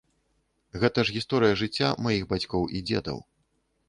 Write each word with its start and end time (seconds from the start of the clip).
Гэта 0.83 1.03
ж 1.09 1.13
гісторыя 1.17 1.57
жыцця 1.61 1.89
маіх 2.05 2.23
бацькоў 2.31 2.65
і 2.81 2.81
дзедаў. 2.91 3.21